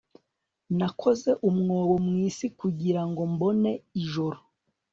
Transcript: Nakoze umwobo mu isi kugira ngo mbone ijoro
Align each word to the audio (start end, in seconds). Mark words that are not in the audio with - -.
Nakoze 0.77 1.29
umwobo 1.49 1.95
mu 2.05 2.13
isi 2.27 2.47
kugira 2.59 3.01
ngo 3.09 3.21
mbone 3.33 3.71
ijoro 4.01 4.37